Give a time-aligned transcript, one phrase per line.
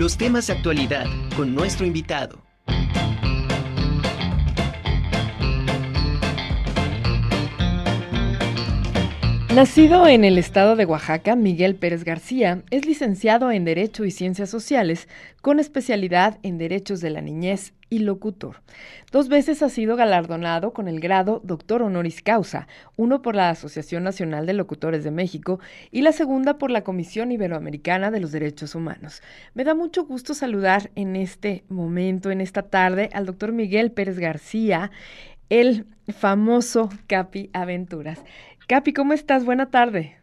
[0.00, 1.04] los temas de actualidad
[1.36, 2.40] con nuestro invitado.
[9.54, 14.48] Nacido en el estado de Oaxaca, Miguel Pérez García es licenciado en Derecho y Ciencias
[14.48, 15.06] Sociales
[15.42, 18.62] con especialidad en Derechos de la Niñez y locutor.
[19.10, 24.04] Dos veces ha sido galardonado con el grado Doctor Honoris Causa, uno por la Asociación
[24.04, 28.74] Nacional de Locutores de México y la segunda por la Comisión Iberoamericana de los Derechos
[28.74, 29.22] Humanos.
[29.54, 34.18] Me da mucho gusto saludar en este momento, en esta tarde, al doctor Miguel Pérez
[34.18, 34.90] García,
[35.48, 35.86] el
[36.16, 38.22] famoso Capi Aventuras.
[38.68, 39.44] Capi, ¿cómo estás?
[39.44, 40.19] Buena tarde.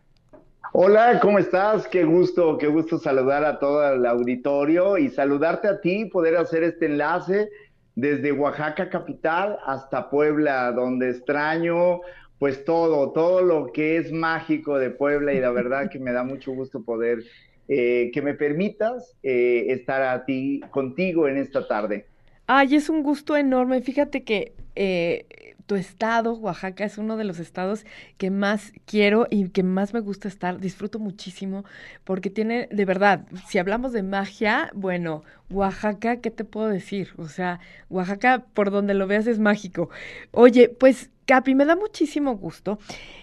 [0.73, 1.87] Hola, ¿cómo estás?
[1.87, 6.61] Qué gusto, qué gusto saludar a todo el auditorio y saludarte a ti, poder hacer
[6.63, 7.49] este enlace
[7.95, 12.01] desde Oaxaca capital hasta Puebla, donde extraño
[12.37, 16.23] pues todo, todo lo que es mágico de Puebla y la verdad que me da
[16.23, 17.23] mucho gusto poder
[17.69, 22.07] eh, que me permitas eh, estar a ti, contigo en esta tarde.
[22.47, 23.81] Ay, es un gusto enorme.
[23.81, 25.25] Fíjate que eh,
[25.65, 27.85] tu estado, Oaxaca, es uno de los estados
[28.17, 30.57] que más quiero y que más me gusta estar.
[30.59, 31.65] Disfruto muchísimo
[32.05, 37.09] porque tiene, de verdad, si hablamos de magia, bueno, Oaxaca, ¿qué te puedo decir?
[37.17, 37.59] O sea,
[37.89, 39.89] Oaxaca, por donde lo veas, es mágico.
[40.31, 42.79] Oye, pues, Capi, me da muchísimo gusto.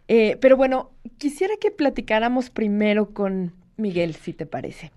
[0.06, 4.92] Eh, pero bueno, quisiera que platicáramos primero con Miguel, si te parece.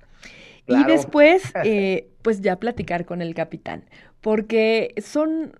[0.67, 3.85] Y después, eh, pues ya platicar con el capitán,
[4.21, 5.53] porque son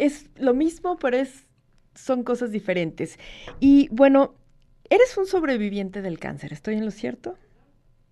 [0.00, 1.46] es lo mismo, pero es,
[1.94, 3.18] son cosas diferentes.
[3.60, 4.34] Y bueno,
[4.88, 7.36] eres un sobreviviente del cáncer, ¿estoy en lo cierto?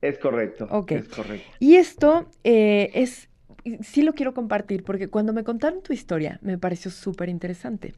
[0.02, 0.68] Es correcto.
[0.70, 0.92] Ok.
[0.92, 1.50] Es correcto.
[1.58, 3.28] Y esto eh, es,
[3.80, 7.94] sí lo quiero compartir, porque cuando me contaron tu historia me pareció súper interesante.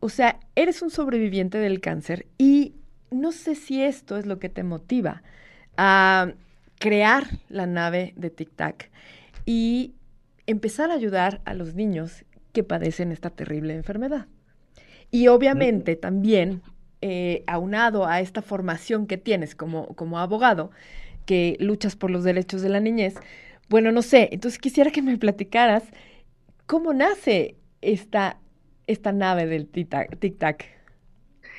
[0.00, 2.74] O sea, eres un sobreviviente del cáncer y
[3.12, 5.22] no sé si esto es lo que te motiva
[5.76, 6.32] a
[6.82, 8.90] crear la nave de Tic Tac
[9.46, 9.94] y
[10.48, 14.26] empezar a ayudar a los niños que padecen esta terrible enfermedad.
[15.12, 16.60] Y obviamente también,
[17.00, 20.72] eh, aunado a esta formación que tienes como, como abogado,
[21.24, 23.14] que luchas por los derechos de la niñez,
[23.68, 25.84] bueno, no sé, entonces quisiera que me platicaras
[26.66, 28.40] cómo nace esta,
[28.88, 29.88] esta nave del Tic
[30.38, 30.66] Tac.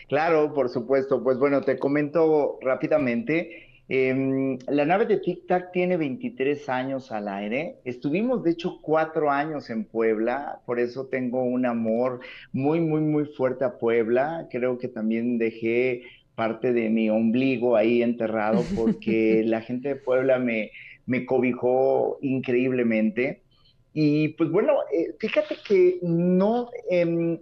[0.10, 1.24] Claro, por supuesto.
[1.24, 3.73] Pues bueno, te comento rápidamente.
[3.96, 7.76] Em, la nave de Tic Tac tiene 23 años al aire.
[7.86, 12.22] Estuvimos, de hecho, cuatro años en Puebla, por eso tengo un amor
[12.52, 14.48] muy, muy, muy fuerte a Puebla.
[14.50, 16.02] Creo que también dejé
[16.34, 20.72] parte de mi ombligo ahí enterrado porque la gente de Puebla me,
[21.06, 23.44] me cobijó increíblemente.
[23.94, 27.38] Y pues bueno, eh, fíjate que no, em,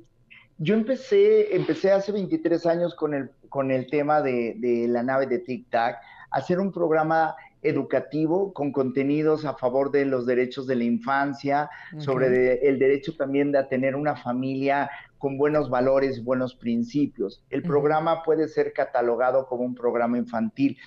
[0.58, 5.28] yo empecé, empecé hace 23 años con el, con el tema de, de la nave
[5.28, 5.96] de Tic Tac
[6.32, 12.68] hacer un programa educativo con contenidos a favor de los derechos de la infancia, sobre
[12.68, 17.44] el derecho también de tener una familia con buenos valores, buenos principios.
[17.52, 20.78] El programa puede ser catalogado como un programa infantil,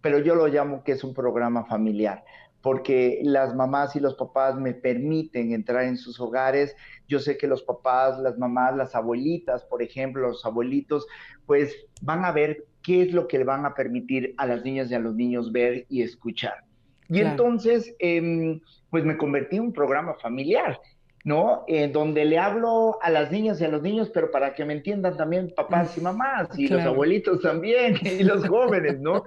[0.00, 2.24] pero yo lo llamo que es un programa familiar
[2.62, 6.76] porque las mamás y los papás me permiten entrar en sus hogares.
[7.08, 11.06] Yo sé que los papás, las mamás, las abuelitas, por ejemplo, los abuelitos,
[11.44, 14.90] pues van a ver qué es lo que le van a permitir a las niñas
[14.90, 16.64] y a los niños ver y escuchar.
[17.08, 18.60] Y entonces, em,
[18.90, 20.80] pues me convertí en un programa familiar,
[21.24, 21.64] ¿no?
[21.68, 24.72] En donde le hablo a las niñas y a los niños, pero para que me
[24.72, 29.24] entiendan también papás y mamás, y los abuelitos también, y los jóvenes, ¿no?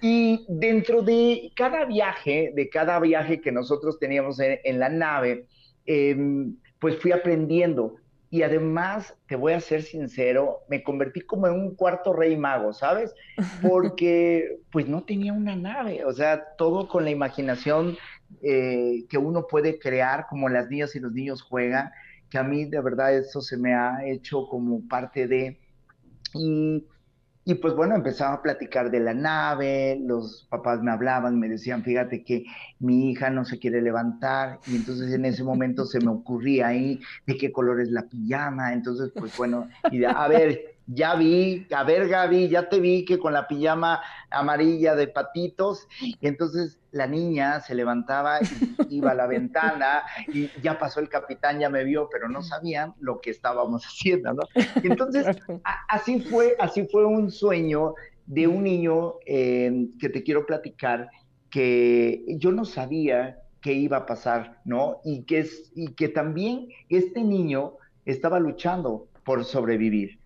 [0.00, 5.46] Y dentro de cada viaje, de cada viaje que nosotros teníamos en, la nave,
[5.86, 7.96] em, pues fui aprendiendo
[8.30, 12.72] y además, te voy a ser sincero, me convertí como en un cuarto rey mago,
[12.72, 13.14] ¿sabes?
[13.62, 17.96] Porque pues no tenía una nave, o sea, todo con la imaginación
[18.42, 21.90] eh, que uno puede crear, como las niñas y los niños juegan,
[22.28, 25.58] que a mí de verdad eso se me ha hecho como parte de...
[26.34, 26.84] Y
[27.48, 31.82] y pues bueno, empezaba a platicar de la nave, los papás me hablaban, me decían,
[31.82, 32.44] fíjate que
[32.78, 37.00] mi hija no se quiere levantar, y entonces en ese momento se me ocurría ahí
[37.24, 41.84] de qué color es la pijama, entonces pues bueno, y a ver, ya vi, a
[41.84, 44.00] ver Gaby, ya te vi que con la pijama
[44.30, 48.46] amarilla de patitos, y entonces la niña se levantaba y
[48.96, 50.02] iba a la ventana
[50.32, 54.32] y ya pasó el capitán, ya me vio, pero no sabían lo que estábamos haciendo,
[54.32, 54.42] ¿no?
[54.82, 55.26] entonces,
[55.88, 57.94] así fue, así fue un sueño
[58.26, 61.10] de un niño eh, que te quiero platicar,
[61.50, 65.00] que yo no sabía qué iba a pasar, ¿no?
[65.04, 67.74] Y que, y que también este niño
[68.04, 70.17] estaba luchando por sobrevivir.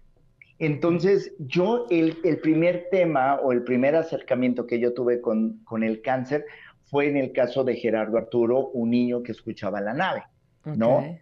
[0.63, 6.03] Entonces, yo, el, primer tema o el primer acercamiento que yo tuve con, con, el
[6.03, 6.47] cáncer
[6.85, 10.23] fue en el caso de Gerardo Arturo, un niño que escuchaba la nave,
[10.65, 11.19] ¿no?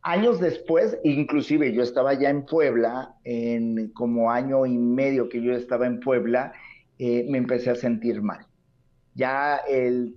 [0.00, 5.52] Años después, inclusive yo estaba ya en Puebla, en como año y medio que yo
[5.52, 6.54] estaba en Puebla,
[6.98, 8.46] eh, me empecé a sentir mal.
[9.14, 10.16] Ya el,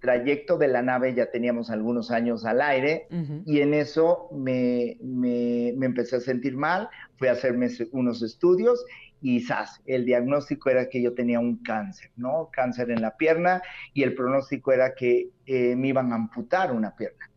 [0.00, 3.08] trayecto de la nave ya teníamos algunos años al aire
[3.44, 8.84] y en eso me, me, empecé a sentir mal, fui a hacerme unos estudios
[9.20, 9.82] y ¡zas!
[9.86, 12.48] el diagnóstico era que yo tenía un cáncer, ¿no?
[12.52, 13.62] Cáncer en la pierna
[13.92, 17.28] y el pronóstico era que eh, me iban a amputar una pierna.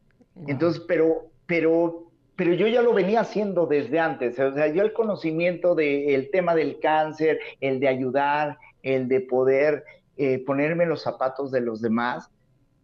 [0.45, 4.37] Entonces, pero pero, pero yo ya lo venía haciendo desde antes.
[4.37, 9.83] O sea, yo el conocimiento del tema del cáncer, el de ayudar, el de poder
[10.17, 12.29] eh, ponerme los zapatos de los demás,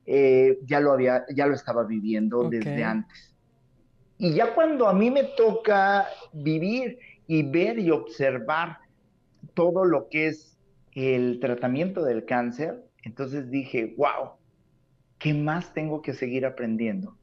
[0.05, 3.33] eh, ya lo había, ya lo estaba viviendo desde antes.
[4.17, 8.77] Y ya cuando a mí me toca vivir y ver y observar
[9.53, 10.57] todo lo que es
[10.93, 14.31] el tratamiento del cáncer, entonces dije, wow,
[15.17, 17.17] ¿qué más tengo que seguir aprendiendo?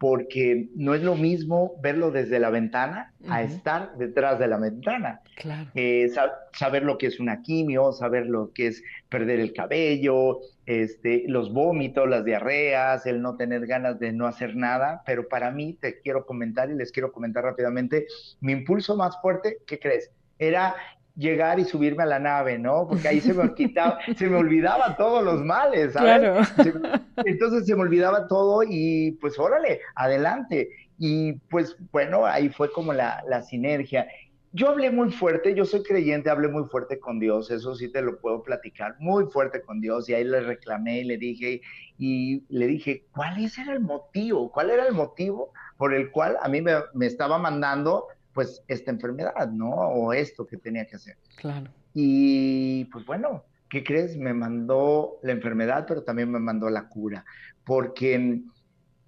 [0.00, 5.20] Porque no es lo mismo verlo desde la ventana a estar detrás de la ventana.
[5.36, 5.68] Claro.
[5.74, 6.10] Eh,
[6.54, 11.52] saber lo que es una quimio, saber lo que es perder el cabello, este, los
[11.52, 15.02] vómitos, las diarreas, el no tener ganas de no hacer nada.
[15.04, 18.06] Pero para mí, te quiero comentar y les quiero comentar rápidamente,
[18.40, 20.10] mi impulso más fuerte, ¿qué crees?
[20.38, 20.76] Era
[21.16, 22.86] llegar y subirme a la nave, ¿no?
[22.88, 26.18] Porque ahí se me quitaba, se me olvidaba todos los males, ¿sabes?
[26.18, 26.86] Claro.
[27.24, 30.70] entonces se me olvidaba todo y pues órale, adelante.
[30.98, 34.06] Y pues bueno, ahí fue como la, la sinergia.
[34.52, 38.02] Yo hablé muy fuerte, yo soy creyente, hablé muy fuerte con Dios, eso sí te
[38.02, 41.60] lo puedo platicar, muy fuerte con Dios, y ahí le reclamé y le dije,
[41.98, 44.50] y le dije, ¿cuál era el motivo?
[44.50, 48.90] ¿Cuál era el motivo por el cual a mí me, me estaba mandando pues esta
[48.90, 49.70] enfermedad, ¿no?
[49.70, 51.16] O esto que tenía que hacer.
[51.36, 51.70] Claro.
[51.94, 54.16] Y pues bueno, ¿qué crees?
[54.16, 57.24] Me mandó la enfermedad, pero también me mandó la cura,
[57.64, 58.42] porque,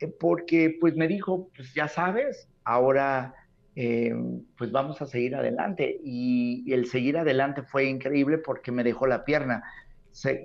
[0.01, 3.35] eh, porque pues me dijo, pues ya sabes, ahora
[3.75, 4.15] eh,
[4.59, 6.01] pues vamos a seguir adelante.
[6.05, 9.63] Y, el seguir adelante fue increíble porque me dejó la pierna.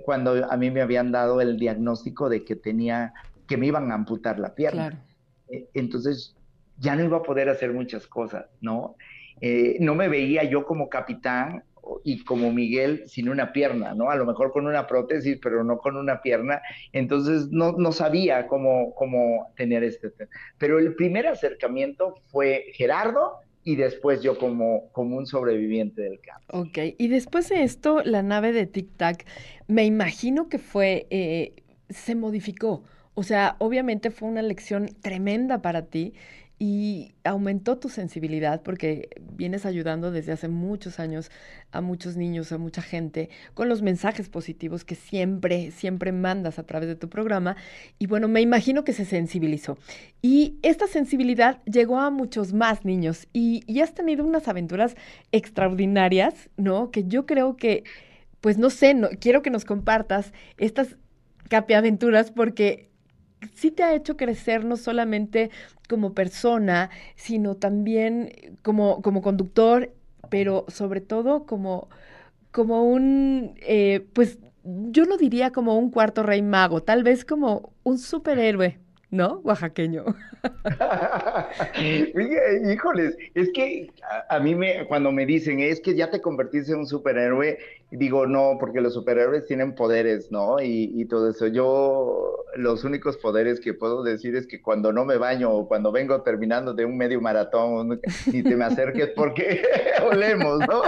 [0.04, 3.12] cuando a mí me habían dado el diagnóstico de que tenía,
[3.46, 4.90] que me iban a amputar la pierna.
[4.90, 5.04] Claro.
[5.50, 6.37] Eh, entonces
[6.78, 8.96] ya no iba a poder hacer muchas cosas, ¿no?
[9.40, 11.62] Eh, no me veía yo como capitán
[12.04, 14.10] y como Miguel sin una pierna, ¿no?
[14.10, 16.60] A lo mejor con una prótesis, pero no con una pierna.
[16.92, 20.12] Entonces no, no sabía cómo, cómo tener este.
[20.58, 26.44] Pero el primer acercamiento fue Gerardo y después yo como, como un sobreviviente del campo.
[26.48, 29.26] Ok, y después de esto, la nave de Tic Tac,
[29.66, 31.54] me imagino que fue, eh,
[31.88, 32.82] se modificó.
[33.14, 36.14] O sea, obviamente fue una lección tremenda para ti
[36.58, 41.30] y aumentó tu sensibilidad porque vienes ayudando desde hace muchos años
[41.70, 46.64] a muchos niños, a mucha gente, con los mensajes positivos que siempre, siempre mandas a
[46.64, 47.56] través de tu programa.
[47.98, 49.78] Y bueno, me imagino que se sensibilizó.
[50.20, 54.96] Y esta sensibilidad llegó a muchos más niños y, has tenido unas aventuras
[55.30, 56.90] extraordinarias, ¿no?
[56.90, 57.84] Que yo creo que,
[58.40, 60.96] pues no sé, no, quiero que nos compartas estas
[61.48, 62.87] capiaventuras porque
[63.54, 65.50] sí te ha hecho crecer no solamente
[65.88, 68.32] como persona, sino también
[68.62, 69.92] como, como conductor,
[70.30, 71.88] pero sobre todo como,
[72.52, 77.72] como un, eh, pues yo no diría como un cuarto rey mago, tal vez como
[77.84, 78.78] un superhéroe,
[79.10, 79.40] ¿no?
[79.42, 80.04] Oaxaqueño.
[82.70, 83.90] Híjoles, es que
[84.28, 87.58] a, mí me, cuando me dicen, es que ya te convertiste en un superhéroe,
[87.90, 90.60] digo, no, porque los superhéroes tienen poderes, ¿no?
[90.60, 91.46] Y, y, todo eso.
[91.46, 95.90] Yo, los únicos poderes que puedo decir es que cuando no me baño o cuando
[95.90, 99.62] vengo terminando de un medio maratón y te me acerques porque
[100.10, 100.82] olemos, ¿no?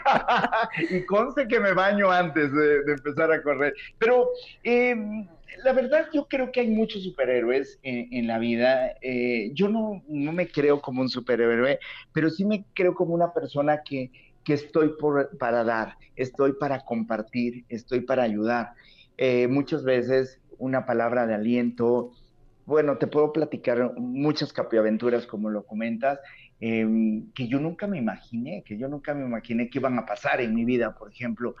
[0.90, 3.74] y conste que me baño antes de, de empezar a correr.
[3.98, 4.28] Pero...
[4.64, 5.26] Eh,
[5.64, 8.92] la verdad, yo creo que hay muchos superhéroes en, la vida.
[9.00, 11.78] Eh, yo no, no, me creo como un superhéroe,
[12.12, 14.10] pero sí me creo como una persona que,
[14.44, 18.72] que estoy por, para dar, estoy para compartir, estoy para ayudar.
[19.18, 22.12] Eh, muchas veces una palabra de aliento,
[22.64, 26.20] bueno, te puedo platicar muchas capiaventuras como lo comentas,
[26.60, 30.40] em, que yo nunca me imaginé, que yo nunca me imaginé que iban a pasar
[30.40, 31.56] en mi vida, por ejemplo.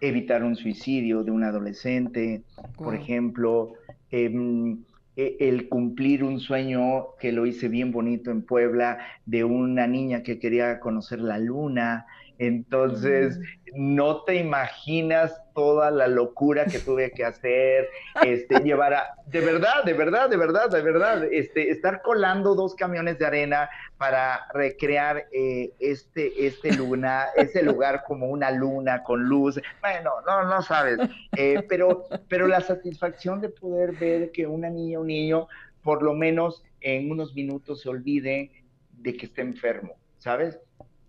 [0.00, 2.42] Evitar un suicidio de un adolescente,
[2.76, 3.72] por ejemplo,
[4.10, 4.78] em,
[5.16, 10.22] e, el cumplir un sueño que lo hice bien bonito en Puebla de una niña
[10.22, 12.06] que quería conocer la luna,
[12.38, 13.38] Entonces,
[13.74, 17.88] no te imaginas toda la locura que tuve que hacer,
[18.22, 22.74] este, llevar a, de verdad, de verdad, de verdad, de verdad, este, estar colando dos
[22.74, 29.24] camiones de arena para recrear eh, este, este luna, ese lugar como una luna con
[29.24, 29.60] luz.
[29.80, 30.98] Bueno, no, no sabes,
[31.36, 35.48] eh, pero, pero la satisfacción de poder ver que una niña, un niño,
[35.82, 38.50] por lo menos en unos minutos se olvide
[38.92, 40.58] de que está enfermo, ¿sabes?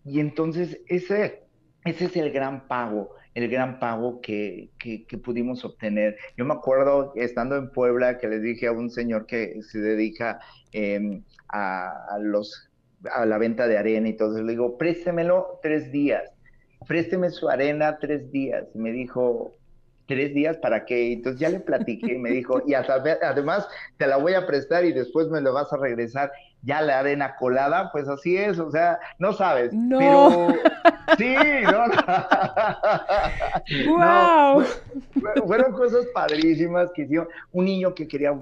[0.07, 1.43] Y entonces ese,
[1.83, 6.15] ese es el gran pago, el gran pago que, que, pudimos obtener.
[6.37, 10.39] Yo me acuerdo estando en Puebla que les dije a un señor que se dedica
[10.71, 12.69] em, a, los,
[13.11, 16.23] a la venta de arena y todo, le digo, préstemelo tres días,
[16.87, 18.65] présteme su arena tres días.
[18.73, 19.56] Y me dijo,
[20.07, 21.13] tres días para qué.
[21.13, 24.93] Entonces ya le platiqué y me dijo, y además te la voy a prestar y
[24.93, 26.31] después me lo vas a regresar.
[26.63, 29.71] Ya la arena colada, pues así es, o sea, no sabes.
[29.73, 29.99] No.
[29.99, 30.47] Pero
[31.17, 31.85] sí, no.
[33.97, 34.63] wow.
[35.45, 37.27] fueron cosas padrísimas que hicieron.
[37.51, 38.33] Un niño que quería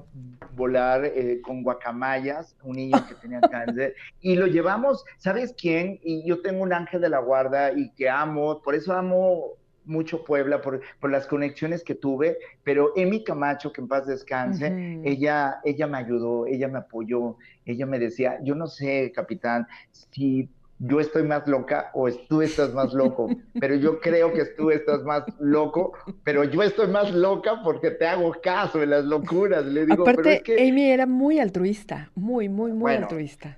[0.55, 5.99] volar eh, con guacamayas, un niño que tenía cáncer, y lo llevamos, ¿sabes quién?
[6.03, 10.23] Y yo tengo un ángel de la guarda y que amo, por eso amo mucho
[10.23, 15.59] Puebla por, por, las conexiones que tuve, pero Emi Camacho, que en paz descanse, ella,
[15.63, 20.49] ella me ayudó, ella me apoyó, ella me decía, yo no sé, capitán, si
[20.79, 25.03] yo estoy más loca o tú estás más loco, pero yo creo que tú estás
[25.03, 29.65] más loco, pero yo estoy más loca porque te hago caso en las locuras.
[29.65, 33.57] Le digo, Aparte, Amy era muy altruista, muy, muy, muy altruista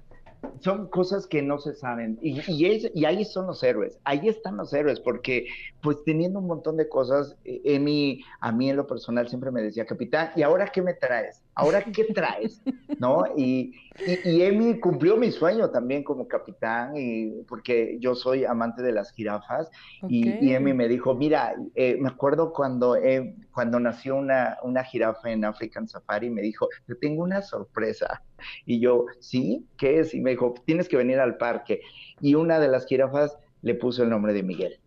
[0.59, 2.17] son cosas que no se saben.
[2.21, 5.47] Y, y, y, ahí son los héroes, ahí están los héroes, porque
[5.81, 9.61] pues teniendo un montón de cosas, eh, Emi, a mí en lo personal siempre me
[9.61, 11.41] decía, capitán, ¿y ahora qué me traes?
[11.57, 12.61] ¿Ahora qué traes?
[12.99, 13.23] ¿No?
[13.35, 13.73] Y,
[14.05, 19.11] y, Emi cumplió mi sueño también como capitán, y, porque yo soy amante de las
[19.11, 19.71] jirafas,
[20.07, 25.31] y, Emi me dijo, mira, eh, me acuerdo cuando, eh, cuando nació una, una jirafa
[25.31, 28.21] en African Safari, me dijo, te tengo una sorpresa.
[28.67, 29.65] Y yo, ¿sí?
[29.77, 30.13] ¿Qué es?
[30.13, 31.81] Y me dijo, tienes que venir al parque.
[32.21, 34.79] Y una de las jirafas le puso el nombre de Miguel.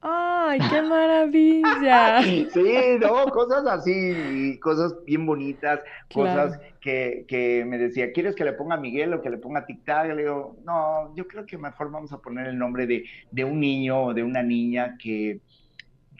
[0.00, 2.22] ¡Ay, qué maravilla!
[2.52, 5.80] sí, no, cosas así, cosas bien bonitas,
[6.12, 9.84] cosas que, que, me decía, ¿quieres que le ponga Miguel o que le ponga Tic
[9.84, 10.08] Tac?
[10.08, 13.58] Le digo, no, yo creo que mejor vamos a poner el nombre de, de un
[13.58, 15.40] niño o de una niña que,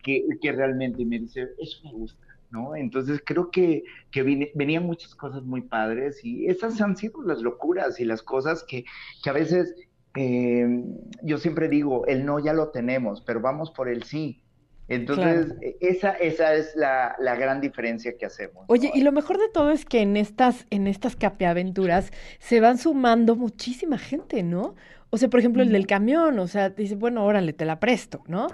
[0.03, 2.77] que, que realmente me dice, eso me gusta ¿no?
[2.77, 4.23] Entonces creo que, que
[4.55, 8.85] venían muchas cosas muy padres y esas han sido las locuras y las cosas que,
[9.23, 9.75] que a veces
[10.17, 10.85] eh,
[11.23, 14.43] yo siempre digo, el no ya lo tenemos, pero vamos por el sí.
[14.89, 18.65] Entonces, e, esa, esa es la, la, gran diferencia que hacemos.
[18.69, 22.79] Oye, y lo mejor de todo es que en estas, en estas capiaventuras se van
[22.79, 24.77] sumando muchísima gente, ¿no?
[25.11, 28.23] O sea, por ejemplo, el del camión, o sea, dice, bueno, órale, te la presto,
[28.29, 28.49] ¿no?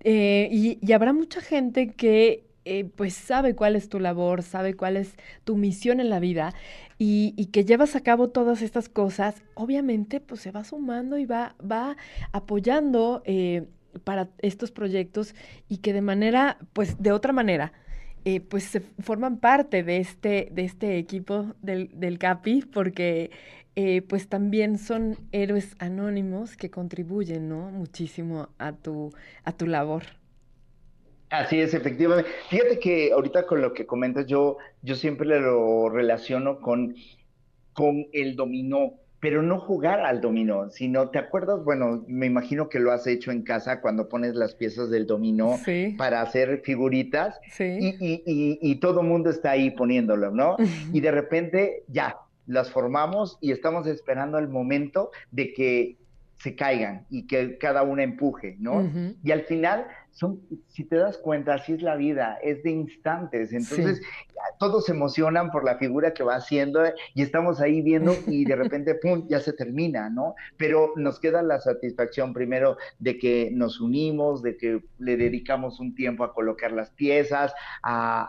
[0.00, 4.74] Eh, y, y, habrá mucha gente que eh, pues sabe cuál es tu labor, sabe
[4.74, 5.14] cuál es
[5.44, 6.54] tu misión en la vida
[6.98, 11.56] y, que llevas a cabo todas estas cosas, obviamente pues se va sumando y va,
[11.60, 11.96] va
[12.32, 13.66] apoyando eh,
[14.04, 15.34] para estos proyectos
[15.68, 17.72] y que de manera, pues de otra manera,
[18.26, 23.30] eh, pues se forman parte de este, de este equipo del, CAPI porque
[24.08, 27.70] pues también son héroes anónimos que contribuyen ¿no?
[27.70, 29.14] muchísimo a tu,
[29.44, 30.19] a tu labor.
[31.30, 32.28] Así es, efectivamente.
[32.48, 36.94] Fíjate que ahorita con lo que comentas, yo, yo siempre lo relaciono con,
[37.72, 41.62] con el dominó, pero no jugar al dominó, sino, ¿te acuerdas?
[41.62, 45.58] Bueno, me imagino que lo has hecho en casa cuando pones las piezas del dominó
[45.96, 50.56] para hacer figuritas y, y, y, y todo el mundo está ahí poniéndolo, ¿no?
[50.92, 55.96] y de repente ya, las formamos y estamos esperando el momento de que
[56.38, 58.90] se caigan y que cada una empuje, ¿no?
[59.22, 63.52] Y al final son, si te das cuenta, así es la vida, es de instantes.
[63.52, 64.00] Entonces,
[64.58, 66.82] todos se emocionan por la figura que va haciendo
[67.14, 70.34] y estamos ahí viendo y de repente, pum, ya se termina, ¿no?
[70.56, 75.94] Pero nos queda la satisfacción primero de que nos unimos, de que le dedicamos un
[75.94, 78.28] tiempo a colocar las piezas, a,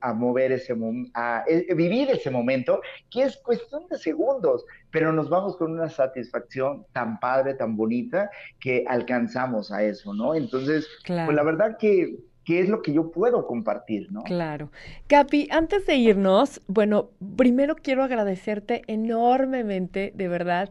[0.00, 0.74] a, mover ese
[1.14, 5.88] a, a vivir ese momento, que es cuestión de segundos, pero nos vamos con una
[5.88, 10.34] satisfacción tan padre, tan bonita, que alcanzamos a eso, ¿no?
[10.34, 14.22] Entonces, claro pues la verdad que, es lo que yo puedo compartir, ¿no?
[14.24, 14.70] Claro.
[15.06, 20.70] Capi, antes de irnos, bueno, primero quiero agradecerte enormemente, de verdad,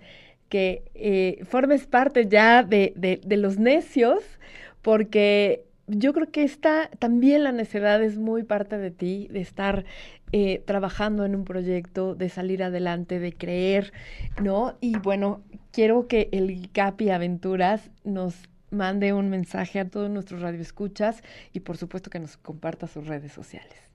[0.49, 4.21] que eh, formes parte ya de, de, los necios,
[4.81, 9.85] porque yo creo que esta también la necedad es muy parte de ti, de estar
[10.33, 13.93] eh, trabajando en un proyecto, de salir adelante, de creer,
[14.41, 14.75] ¿no?
[14.81, 15.41] Y bueno,
[15.71, 18.35] quiero que el Capi Aventuras nos
[18.71, 21.23] mande un mensaje a todos nuestros radioescuchas
[21.53, 23.91] y por supuesto que nos comparta sus redes sociales.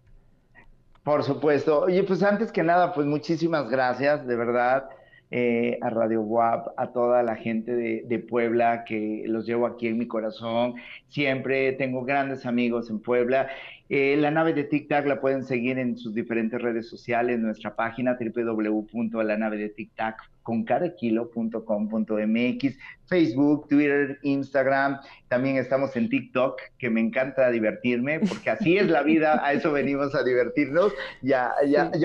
[1.02, 1.82] Por supuesto.
[1.82, 4.88] Oye, pues antes que nada, pues muchísimas gracias, de verdad.
[5.32, 9.98] Eh, a Radio WAP, a toda la gente de, Puebla que los llevo aquí en
[9.98, 10.74] mi corazón.
[11.08, 13.48] Siempre tengo grandes amigos en Puebla.
[13.88, 17.74] Eh, la nave de Tic Tac la pueden seguir en sus diferentes redes sociales, nuestra
[17.74, 18.16] página
[20.46, 25.00] www.lanavedetictac.com.mx, Facebook, Twitter, Instagram.
[25.28, 29.72] También estamos en TikTok, que me encanta divertirme, porque así es la vida, a eso
[29.72, 31.54] venimos a divertirnos y a,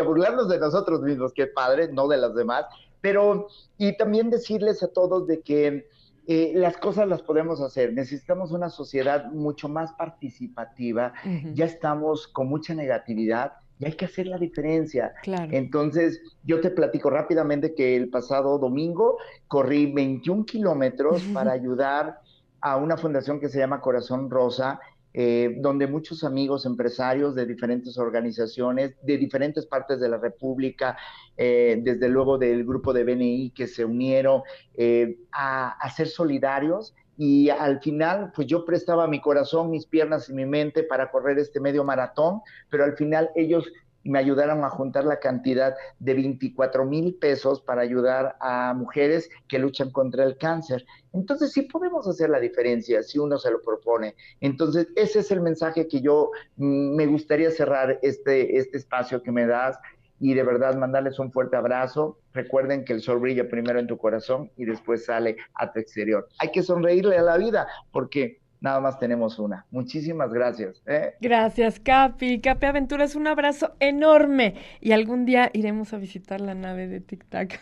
[0.03, 2.65] burlarnos de nosotros mismos, que padre, no de los demás.
[3.01, 5.88] Pero, y también decirles a todos de que
[6.27, 7.93] eh, las cosas las podemos hacer.
[7.93, 11.13] Necesitamos una sociedad mucho más participativa.
[11.55, 15.13] Ya estamos con mucha negatividad y hay que hacer la diferencia.
[15.25, 22.21] Entonces, yo te platico rápidamente que el pasado domingo corrí 21 kilómetros para ayudar
[22.61, 24.79] a una fundación que se llama Corazón Rosa
[25.13, 30.97] eh, donde muchos amigos empresarios de diferentes organizaciones, de diferentes partes de la República,
[31.35, 36.95] eh, desde luego del grupo de BNI que se unieron eh, a, a, ser solidarios
[37.23, 41.37] y al final pues yo prestaba mi corazón, mis piernas y mi mente para correr
[41.37, 43.71] este medio maratón, pero al final ellos
[44.03, 49.59] me ayudaron a juntar la cantidad de 24 mil pesos para ayudar a mujeres que
[49.59, 50.83] luchan contra el cáncer.
[51.13, 54.15] Entonces sí podemos hacer la diferencia si uno se lo propone.
[54.39, 59.31] Entonces ese es el mensaje que yo mm, me gustaría cerrar este, este espacio que
[59.31, 59.77] me das
[60.21, 62.19] y de verdad mandarles un fuerte abrazo.
[62.31, 66.29] Recuerden que el sol brilla primero en tu corazón y después sale a tu exterior.
[66.37, 69.65] Hay que sonreírle a la vida porque nada más tenemos una.
[69.71, 70.81] Muchísimas gracias.
[70.85, 71.15] ¿eh?
[71.19, 72.39] Gracias, Capi.
[72.39, 74.55] Capi Aventuras, un abrazo enorme.
[74.79, 77.59] Y algún día iremos a visitar la nave de Tic Tac.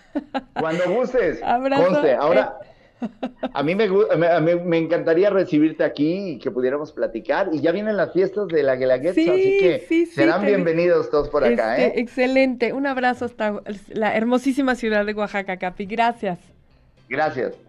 [0.59, 1.41] Cuando gustes.
[1.43, 2.01] Abrazo.
[2.19, 2.57] Ahora,
[3.53, 7.49] a mí me, me, encantaría recibirte aquí y que pudiéramos platicar.
[7.51, 11.77] Y ya vienen las fiestas de la Guelaguetza, así que serán bienvenidos todos por acá.
[11.77, 12.01] Este, ¿eh?
[12.01, 12.73] Excelente.
[12.73, 15.85] Un abrazo hasta la hermosísima ciudad de Oaxaca, Capi.
[15.85, 16.39] Gracias.
[17.07, 17.68] Gracias.